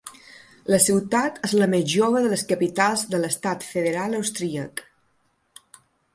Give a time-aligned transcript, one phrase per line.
[0.73, 4.85] La ciutat és la més jove de les capitals de l'Estat federal austríac.